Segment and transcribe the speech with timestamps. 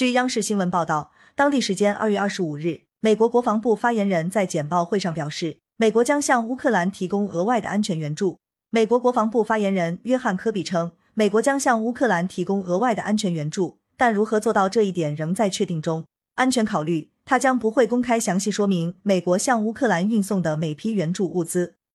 [0.00, 8.38] 据央视新闻报道当地时间二月二十五日美国国防部发言人在简报会上表示美国将向乌克兰提供额外的安全援助。
[8.70, 16.06] 美国国防部发言人约翰科比称美国将向乌克兰提供额外的安全援助但如何做到这一点仍在确定中。
[16.36, 21.74] 安全考虑他将不会公开详细说明美国向乌克兰运送的每批援助物资。